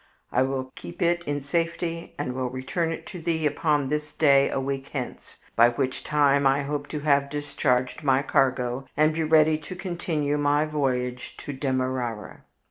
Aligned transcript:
I 0.31 0.41
will 0.41 0.71
keep 0.75 0.99
it 0.99 1.21
in 1.27 1.41
safety 1.43 2.15
and 2.17 2.33
will 2.33 2.49
return 2.49 2.91
it 2.91 3.05
to 3.05 3.21
thee 3.21 3.45
upon 3.45 3.89
this 3.89 4.13
day 4.13 4.49
a 4.49 4.59
week 4.59 4.87
hence, 4.93 5.37
by 5.55 5.69
which 5.69 6.03
time 6.03 6.47
I 6.47 6.63
hope 6.63 6.87
to 6.87 7.01
have 7.01 7.29
discharged 7.29 8.01
my 8.01 8.23
cargo 8.23 8.87
and 8.97 9.13
be 9.13 9.21
ready 9.21 9.59
to 9.59 9.75
continue 9.75 10.39
my 10.39 10.65
voyage 10.65 11.37
to 11.45 11.53
Demerara." 11.53 12.41